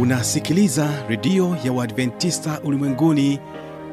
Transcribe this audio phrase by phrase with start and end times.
[0.00, 3.40] unasikiliza redio ya uadventista ulimwenguni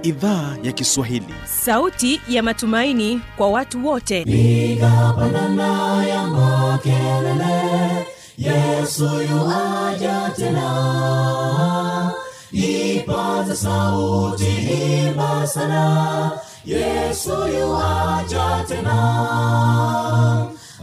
[0.03, 1.33] idhaa ya kiswahili.
[1.45, 4.23] Sauti ya matumaini kwa watu wote.
[4.23, 8.07] Nigapandana ya makelele
[8.37, 12.11] yesu yuaja tena.
[12.51, 16.31] Ipaza sauti himba sana
[16.65, 18.97] yesu yuaja tena.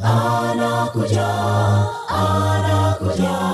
[0.02, 1.26] Anakuja
[2.08, 3.53] anakuja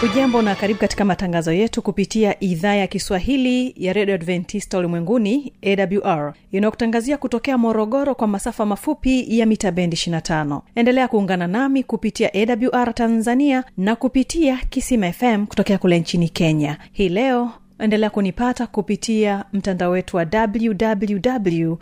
[0.00, 6.34] hujambo na karibu katika matangazo yetu kupitia idhaa ya kiswahili ya redio adventista ulimwenguni awr
[6.52, 12.94] inayokutangazia kutokea morogoro kwa masafa mafupi ya mita bendi 25 endelea kuungana nami kupitia awr
[12.94, 16.78] tanzania na kupitia kisima fm kutokea kule nchini kenya.
[16.92, 21.76] Hii leo endelea kunipata kupitia mtandao wetu wa www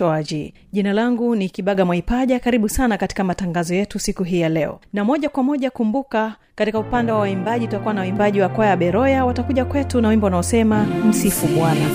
[0.00, 0.52] org.
[0.72, 2.40] Jina langu ni kibaga mwaipaja.
[2.40, 4.80] Karibu sana katika matangazo yetu siku hii ya leo.
[4.92, 9.24] Na moja kwa moja kumbuka katika upande wa waimbaji tutakuwa na waimbaji wa kwaya beroya.
[9.24, 11.86] Watakuja kwetu na wimbo unaosema msifu bwana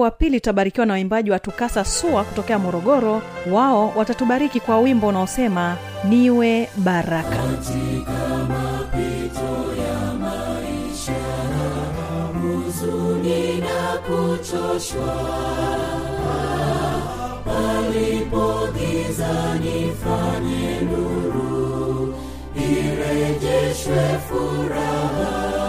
[0.00, 3.22] wimbo wa pili tutabarikiwa na waimbaji wa tukasa sua kutokea morogoro.
[3.50, 5.76] Wao watatubariki kwa wimbo unaosema
[6.08, 7.36] niwe baraka.
[12.42, 15.16] Huzuni na kuchoshwa
[17.44, 22.14] palipo giza nifanye nuru
[22.56, 25.59] irejeshwe furaha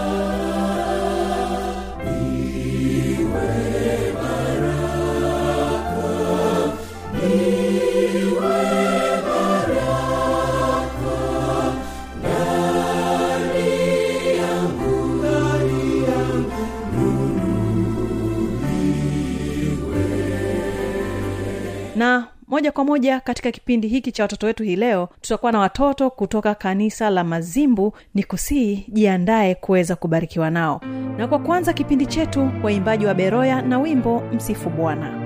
[21.96, 26.10] na moja kwa moja katika kipindi hiki cha watoto wetu hii leo tutakuwa na watoto
[26.10, 27.92] kutoka kanisa la mazimbu.
[28.14, 30.80] Ni kusii jiandaye kuweza kubarikiwa nao.
[31.18, 35.21] Na kwa kwanza kipindi chetu waimbaji wa beroya na wimbo msifu bwana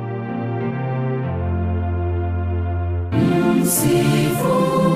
[3.67, 4.96] msifu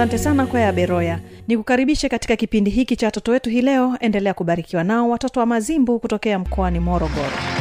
[0.00, 1.20] asante sana kwaya beroya.
[1.48, 3.96] Nikukaribishe katika kipindi hiki cha watoto wetu hii leo.
[4.00, 7.59] Endelea kubarikiwa nao watoto wa mazimbu kutokea mkoani morogoro.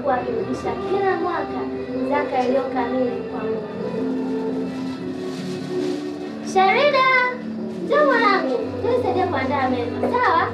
[0.00, 1.60] alikuwa akirudisha kila mwaka
[2.10, 4.70] zaka iliyo kamili kwa Mungu.
[6.54, 7.06] Sharida,
[7.84, 10.00] njoo mwanangu, tusaidie kuandaa meza.
[10.00, 10.48] Sawa,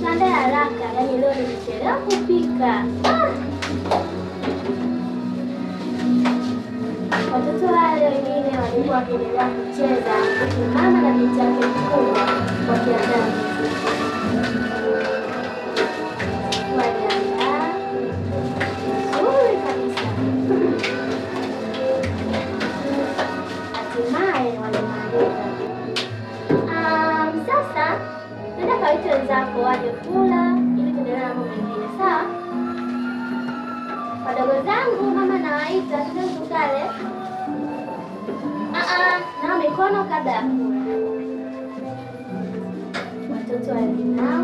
[0.00, 2.84] tuandae haraka, yaani leo nimechelewa kupika.
[3.04, 3.30] Ah!
[7.32, 12.22] Watoto wale wengine walikuwa wakiendelea kucheza, huku mama na binti yake mkubwa
[12.70, 14.62] wakiandaa muziki.
[29.12, 31.88] wenzako waje kula ili kuendelea na mambo mengine.
[31.98, 32.22] Sawa
[34.26, 36.82] wadogo zangu, mama nawaita tuende tukale.
[38.74, 40.94] Ah, ah, nawa mikono kabla ya kula,
[43.32, 44.41] watoto walinao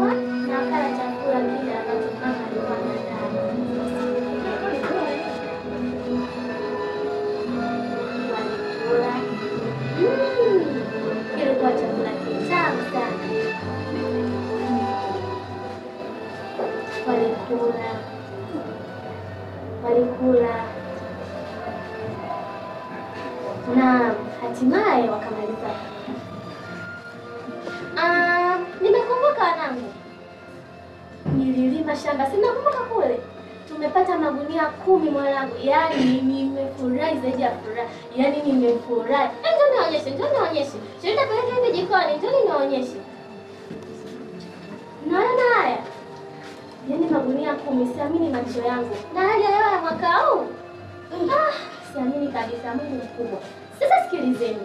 [52.82, 53.38] Mungu mkubwa.
[53.80, 54.58] Sasa sikilizeni,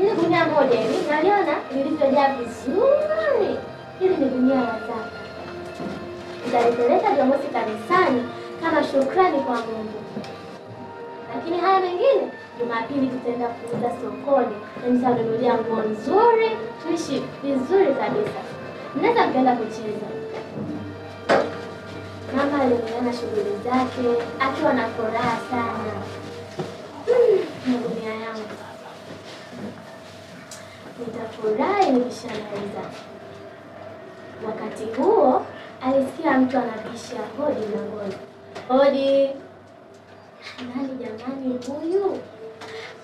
[0.00, 3.56] ile gunia moja hili naliona lilivyojaa vizuri,
[3.98, 5.26] hili ni gunia la zaka
[6.46, 8.22] nitalipeleka Jumamosi kanisani
[8.62, 10.00] kama shukrani kwa Mungu.
[11.34, 12.30] Lakini haya mengine
[12.60, 16.50] Jumapili tutaenda kuuza sokoni na nitanunulia nguo nzuri,
[16.82, 18.40] tuishi vizuri kabisa.
[18.96, 20.06] Mnaweza mkaenda kucheza.
[22.36, 25.92] Mama aliendelea na shughuli zake akiwa na furaha sana.
[27.06, 27.38] Hmm,
[27.72, 28.42] magunia yangu
[30.98, 32.82] nitafurahi nikishamaliza.
[34.46, 35.46] Wakati huo
[35.82, 38.14] alisikia mtu anabisha hodi mlangoni.
[38.68, 39.30] Hodi!
[40.68, 42.18] Nani jamani huyu?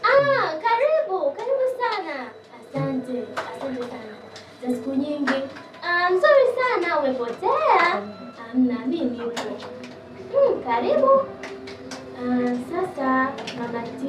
[0.03, 2.27] Ah, karibu karibu sana.
[2.57, 3.23] Asante,
[3.57, 4.15] asante sana
[4.63, 5.43] za siku nyingi.
[5.83, 7.01] Ah, nzuri sana.
[7.01, 8.03] Umepotea?
[8.53, 9.41] Amna, mimi nipo.
[10.33, 11.09] Hmm, karibu.
[12.23, 14.03] Ah, sasa mama T,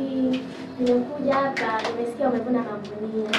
[0.80, 3.32] nimekuja hapa, nimesikia umevuna magunia.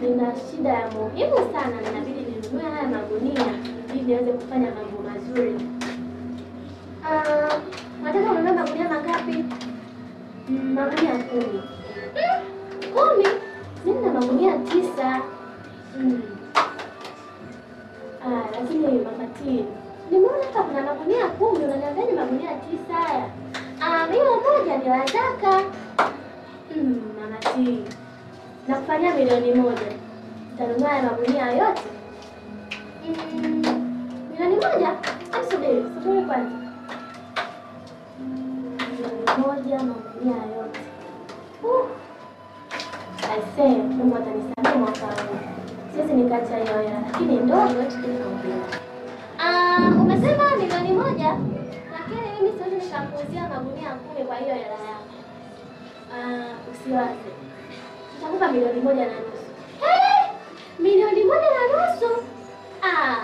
[0.00, 3.46] Nina shida ya muhimu sana, ninabidi ninunue haya magunia
[3.94, 5.54] ili niweze kufanya mambo mazuri.
[7.04, 7.60] Ah,
[8.04, 9.44] nataka ununue magunia mangapi?
[10.48, 11.60] Mm, magunia kumi.
[12.16, 12.42] Mm,
[12.94, 13.26] kumi?
[13.84, 15.20] Mimi na magunia tisa.
[15.98, 16.22] Mm.
[18.26, 19.64] Ah, lakini mama T,
[20.10, 23.30] nimeona hapa kuna magunia kumi, unaniambiaje magunia tisa haya?
[23.80, 25.62] Ah, moja ni la zaka.
[26.76, 27.84] Mm, mama T,
[28.68, 29.92] nakufanyia milioni moja.
[30.54, 31.82] Utanunua ya magunia yote?
[33.08, 33.62] Mm,
[34.30, 34.90] milioni moja?
[35.50, 36.50] Subiri, subiri kwanza.
[38.90, 40.80] Milioni moja magunia yote.
[43.32, 45.38] Aisee, Mungu atanisamehe mwaka huu.
[45.96, 47.82] Sisi nikacha hiyo hela, lakini ndogo.
[49.38, 51.36] Ah, umesema milioni moja,
[52.10, 55.14] lakini mimi siwezi nikakuuzia magunia kumi kwa hiyo hela yako.
[56.14, 57.30] Ah, usiwaze.
[58.14, 59.50] Tutakupa milioni moja na nusu.
[59.80, 60.30] Hey!
[60.78, 62.22] milioni moja na nusu?
[62.82, 63.16] Ah,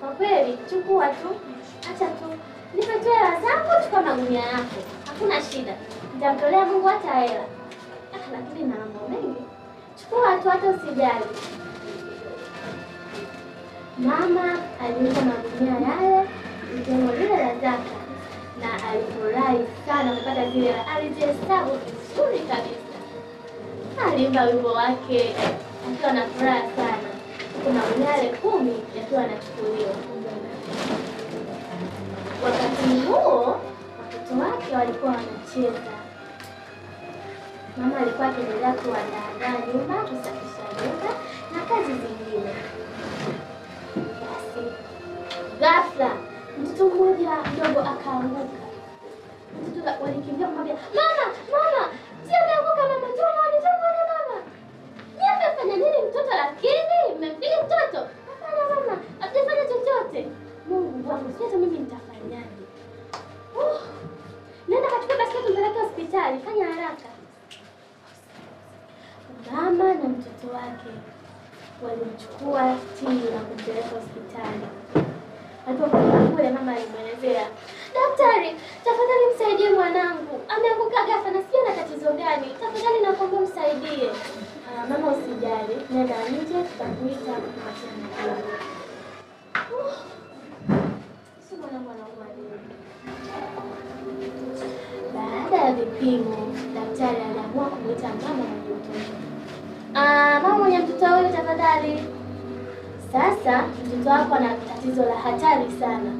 [0.00, 1.28] kwa kweli chukua tu,
[1.90, 2.24] acha tu
[2.74, 5.74] nipe tu hela zangu, chukua magunia yako, hakuna shida,
[6.14, 7.44] nitamtolea Mungu hata hela.
[8.14, 9.42] Ah, lakini na mambo mengi,
[10.00, 11.24] chukua tu, hata usijali.
[13.98, 16.28] Mama aliuza magunia yale
[16.78, 17.96] ikiwemo lile la zaka,
[18.62, 20.74] na alifurahi sana kupata zile.
[20.96, 22.92] Alizihesabu vizuri kabisa,
[24.12, 25.34] alimba wimbo wake
[25.92, 27.08] akiwa na furaha sana,
[27.64, 29.94] kuna magunia kumi yakiwa yanachukuliwa.
[32.44, 33.60] Wakati huo
[33.98, 35.92] watoto wake walikuwa wanacheza.
[37.76, 41.14] Mama alikuwa akiendelea kuandaa nyumba, kusafisha nyumba
[41.52, 42.52] na kazi zingine.
[43.96, 44.66] Basi
[45.60, 46.10] ghafla
[46.72, 48.66] mtoto mmoja mdogo akaanguka.
[49.68, 51.82] Mtoto walikimbia kumwambia mama, mama,
[52.26, 54.36] si ameanguka mama, njoo muone, njoo muone mama.
[55.18, 56.30] Ni amefanya nini mtoto?
[56.36, 57.98] Lakini mmempiga mtoto?
[58.28, 60.26] Hapana mama, hatujafanya chochote.
[60.68, 62.64] Mungu wangu, sio hata mimi nitafanyaje.
[63.60, 63.80] Oh,
[64.68, 67.08] nenda kachukua basketi mpeleke hospitali, fanya haraka.
[69.52, 70.90] Mama na mtoto wake
[71.84, 74.66] walimchukua Tini na kumpeleka hospitali.
[75.68, 77.46] Alipofika kule, mama alimwelezea
[77.94, 78.50] daktari,
[78.84, 84.08] tafadhali msaidie mwanangu, ameanguka ghafla na sijui ana tatizo gani, tafadhali nakuomba msaidie.
[84.10, 87.32] Uh, mama usijali, nenda nje, tutakuita.
[89.72, 89.92] Uh,
[91.48, 92.58] si mwanangu anaumwa nini?
[95.14, 96.36] Baada ya vipimo,
[96.74, 98.98] daktari aliamua kumwita mama mwenye mtoto.
[99.94, 102.02] Ah, mama mwenye mtoto huyu tafadhali.
[103.12, 106.10] Sasa mtoto wako ana tatizo la hatari sana,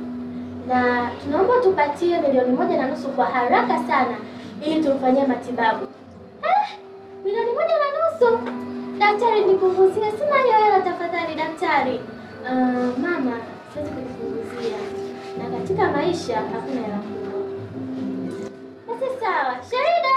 [0.68, 4.16] na tunaomba tupatie milioni moja na nusu kwa haraka sana,
[4.66, 5.86] ili tumfanyie matibabu.
[6.42, 6.78] Eh,
[7.24, 8.38] milioni moja na nusu.
[8.98, 12.00] Daktari, nipunguzie, sina hiyo hela tafadhali daktari.
[12.44, 13.36] Uh, mama,
[13.72, 14.78] siwezi kujipunguzia,
[15.38, 17.40] na katika maisha hakuna hela kubwa.
[18.88, 20.16] Basi sawa, Sherida,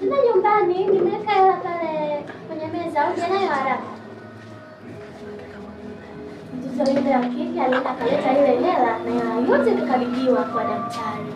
[0.00, 3.91] nenda nyumbani, nimeweka hela pale kwenye meza, uje nayo haraka.
[6.82, 11.32] Mtoto wa kike alienda akaleta ile hela na yote ikakabidhiwa kwa daktari.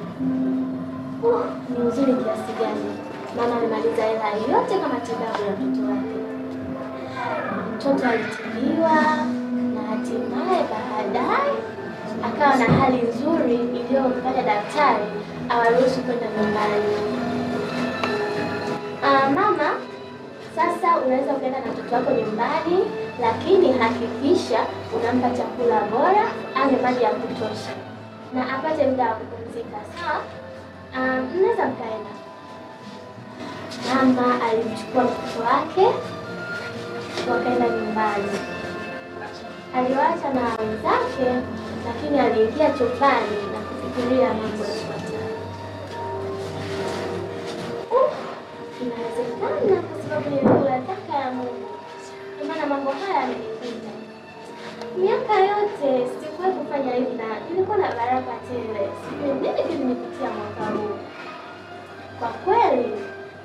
[1.22, 2.90] Uh, ni uzuri kiasi gani
[3.36, 6.16] mama amemaliza hela yote kama matibabu ya mtoto wake.
[7.76, 8.94] Mtoto alitibiwa
[9.74, 11.52] na hatimaye baadaye
[12.26, 15.04] akawa na hali nzuri iliyomfanya daktari
[15.48, 17.16] awaruhusu kwenda nyumbani.
[19.00, 19.55] Sasa
[21.06, 22.78] unaweza ukaenda na mtoto wako nyumbani,
[23.20, 24.58] lakini hakikisha
[24.96, 27.72] unampa chakula bora, anywe maji ya kutosha
[28.34, 29.76] na apate muda wa kupumzika.
[30.00, 30.20] Sawa?
[30.92, 32.10] Mnaweza mnaweza mkaenda.
[33.94, 35.86] Mama alimchukua mtoto wake
[37.30, 38.30] wakaenda nyumbani.
[39.76, 41.46] Aliwaacha na wenzake,
[41.86, 45.26] lakini aliingia chumbani na kufikiria mambo yafuatayo.
[47.90, 48.12] Uh,
[48.82, 51.68] inawezekana sababu nilikula zaka ya Mungu,
[52.34, 53.90] ndio maana mambo haya yamenikuta.
[54.98, 58.88] Miaka yote sikuwahi kufanya hivi na nilikuwa na baraka tele.
[59.02, 60.96] Sijui nini kilinipitia mwaka huu.
[62.18, 62.88] Kwa kweli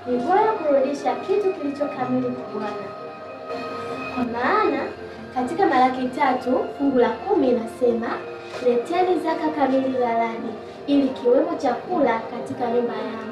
[0.07, 2.87] ni bora kurudisha kitu kilicho kamili kwa Bwana,
[4.15, 4.79] kwa maana
[5.35, 8.07] katika Malaki tatu fungu la kumi inasema
[8.65, 10.53] leteni zaka kamili ghalani,
[10.87, 13.30] ili kiwemo chakula katika nyumba yangu,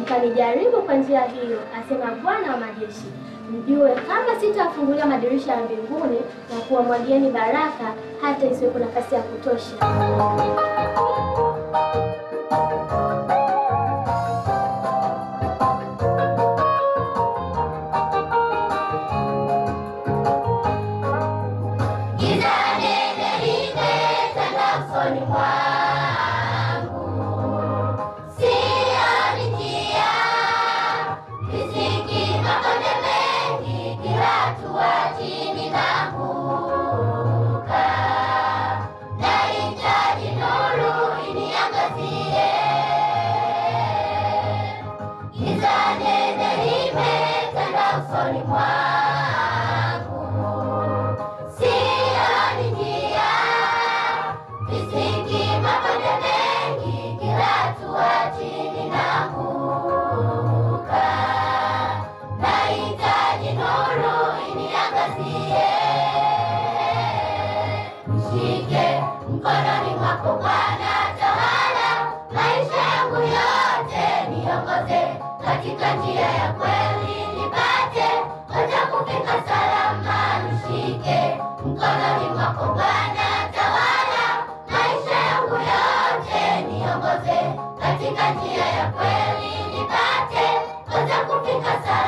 [0.00, 3.06] mkanijaribu kwa njia hiyo, asema Bwana wa majeshi,
[3.50, 6.20] mjue kama sitawafungulia madirisha ya mbinguni
[6.54, 9.76] na kuwamwagieni baraka hata isiwepo nafasi ya kutosha.
[75.82, 78.08] Katika njia ya kweli, nipate
[78.46, 80.42] kote kufika salama.
[80.42, 87.40] Nishike mkononi mwako Bwana, tawala maisha yangu yote, niongoze
[87.80, 90.46] katika njia ya kweli, nipate
[90.92, 92.01] kote kufika salama.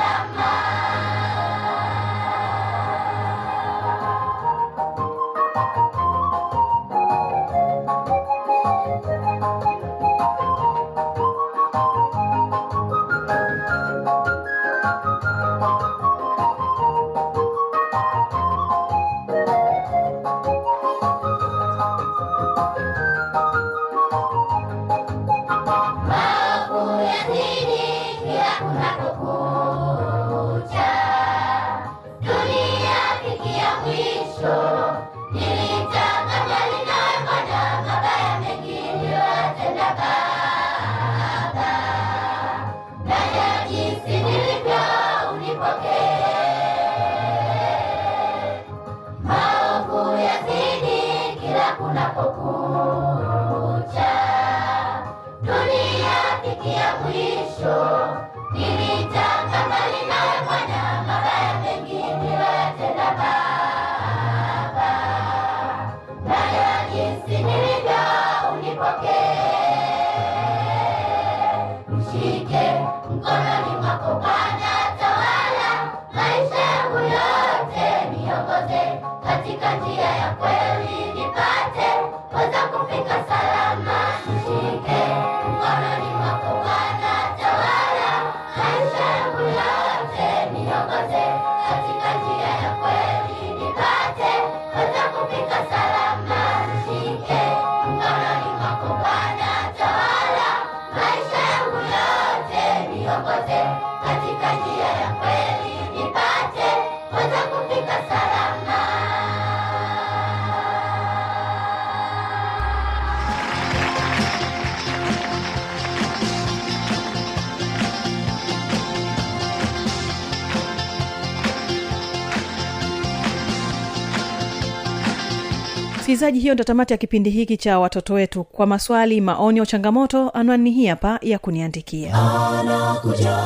[126.14, 128.44] Msikilizaji hiyo ndo tamati ya kipindi hiki cha watoto wetu.
[128.44, 132.14] Kwa maswali maoni au changamoto anwani hii hapa ya kuniandikia.
[132.14, 133.36] Anakuja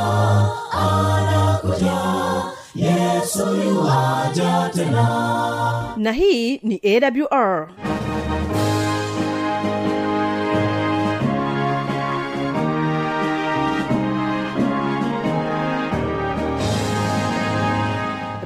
[0.72, 1.92] anakuja
[2.74, 3.46] yesu
[4.74, 5.94] tena.
[5.96, 7.68] Na hii ni awr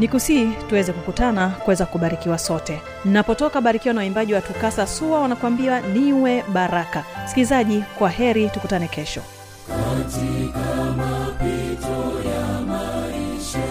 [0.00, 2.80] ni kusii tuweze kukutana kuweza kubarikiwa sote.
[3.04, 7.04] Napotoka barikiwa na waimbaji wa tukasa sua wanakuambia niwe baraka.
[7.24, 9.22] Msikilizaji kwa heri tukutane kesho.
[9.68, 13.68] Katika mapito ya maisha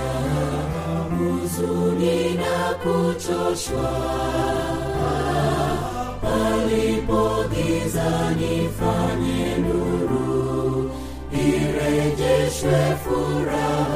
[1.17, 3.91] huzuni na kuchoshwa.
[6.21, 10.91] Palipogizani fanye nuru
[11.33, 13.88] irejeshwe furaha